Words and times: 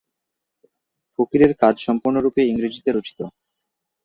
ফকিরের 1.19 1.51
কাজ 1.61 1.75
সম্পূর্ণরূপে 1.87 2.41
ইংরেজিতে 2.45 2.89
রচিত। 2.91 3.19